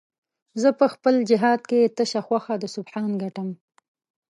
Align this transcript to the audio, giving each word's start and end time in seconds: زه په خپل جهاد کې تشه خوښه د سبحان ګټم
زه 0.61 0.69
په 0.79 0.85
خپل 0.93 1.15
جهاد 1.29 1.61
کې 1.69 1.91
تشه 1.97 2.21
خوښه 2.27 2.55
د 2.59 2.65
سبحان 2.75 3.09
ګټم 3.23 3.49